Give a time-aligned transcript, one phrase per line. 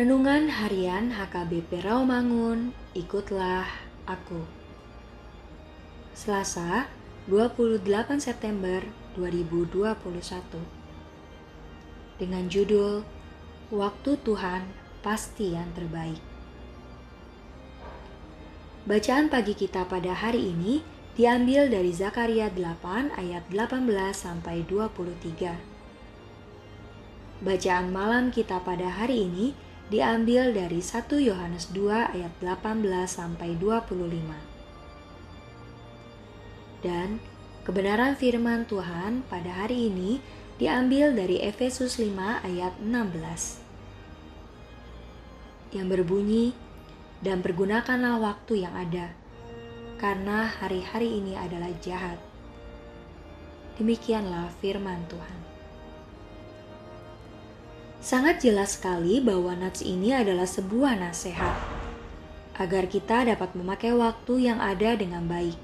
[0.00, 3.68] Renungan Harian HKBP Rawamangun, ikutlah
[4.08, 4.48] aku.
[6.16, 6.88] Selasa,
[7.28, 7.84] 28
[8.16, 8.80] September
[9.20, 10.00] 2021.
[12.16, 13.04] Dengan judul
[13.68, 14.72] Waktu Tuhan
[15.04, 16.24] Pasti yang Terbaik.
[18.88, 20.80] Bacaan pagi kita pada hari ini
[21.12, 23.84] diambil dari Zakaria 8 ayat 18
[24.16, 25.60] sampai 23.
[27.44, 33.98] Bacaan malam kita pada hari ini diambil dari 1 Yohanes 2 ayat 18 sampai 25.
[36.80, 37.18] Dan
[37.66, 40.22] kebenaran firman Tuhan pada hari ini
[40.62, 42.14] diambil dari Efesus 5
[42.46, 43.66] ayat 16
[45.74, 46.54] yang berbunyi
[47.20, 49.10] dan pergunakanlah waktu yang ada
[49.98, 52.16] karena hari-hari ini adalah jahat.
[53.76, 55.49] Demikianlah firman Tuhan.
[58.00, 61.52] Sangat jelas sekali bahwa nats ini adalah sebuah nasihat
[62.56, 65.56] agar kita dapat memakai waktu yang ada dengan baik.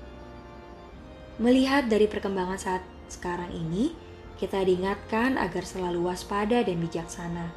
[1.40, 3.96] Melihat dari perkembangan saat sekarang ini,
[4.36, 7.56] kita diingatkan agar selalu waspada dan bijaksana.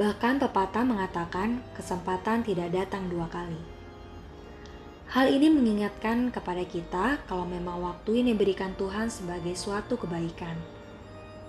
[0.00, 3.60] Bahkan pepatah mengatakan kesempatan tidak datang dua kali.
[5.12, 10.75] Hal ini mengingatkan kepada kita kalau memang waktu ini diberikan Tuhan sebagai suatu kebaikan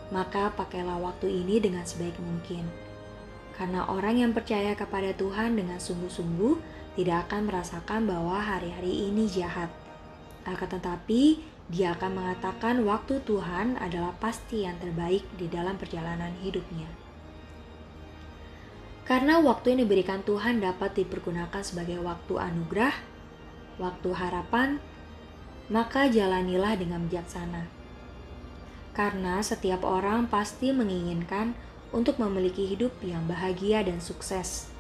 [0.10, 2.64] maka pakailah waktu ini dengan sebaik mungkin.
[3.58, 6.56] Karena orang yang percaya kepada Tuhan dengan sungguh-sungguh
[6.96, 9.74] tidak akan merasakan bahwa hari-hari ini jahat.
[10.46, 16.88] Akan tetapi, dia akan mengatakan waktu Tuhan adalah pasti yang terbaik di dalam perjalanan hidupnya.
[19.04, 22.96] Karena waktu yang diberikan Tuhan dapat dipergunakan sebagai waktu anugerah,
[23.80, 24.80] waktu harapan,
[25.68, 27.77] maka jalanilah dengan bijaksana
[28.98, 31.54] karena setiap orang pasti menginginkan
[31.94, 34.74] untuk memiliki hidup yang bahagia dan sukses.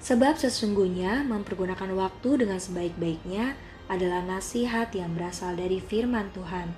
[0.00, 3.54] Sebab sesungguhnya mempergunakan waktu dengan sebaik-baiknya
[3.86, 6.72] adalah nasihat yang berasal dari firman Tuhan.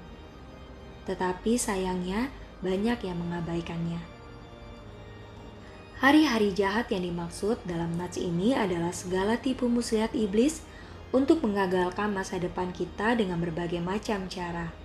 [1.07, 2.29] Tetapi sayangnya
[2.61, 4.03] banyak yang mengabaikannya.
[6.05, 10.61] Hari-hari jahat yang dimaksud dalam nats ini adalah segala tipu muslihat iblis
[11.15, 14.84] untuk mengagalkan masa depan kita dengan berbagai macam cara.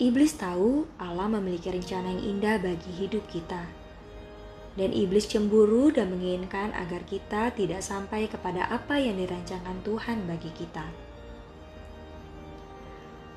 [0.00, 3.68] Iblis tahu Allah memiliki rencana yang indah bagi hidup kita.
[4.72, 10.48] Dan iblis cemburu dan menginginkan agar kita tidak sampai kepada apa yang dirancangkan Tuhan bagi
[10.56, 10.88] kita.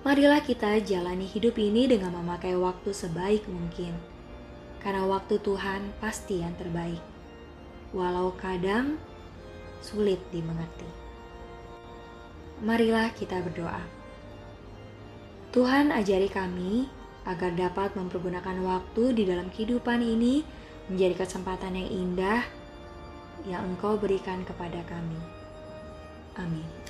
[0.07, 3.91] Marilah kita jalani hidup ini dengan memakai waktu sebaik mungkin.
[4.79, 7.03] Karena waktu Tuhan pasti yang terbaik.
[7.91, 8.95] Walau kadang
[9.83, 10.87] sulit dimengerti.
[12.63, 14.02] Marilah kita berdoa.
[15.53, 16.89] Tuhan ajari kami
[17.29, 20.41] agar dapat mempergunakan waktu di dalam kehidupan ini
[20.89, 22.41] menjadi kesempatan yang indah
[23.45, 25.21] yang Engkau berikan kepada kami.
[26.41, 26.82] Amin.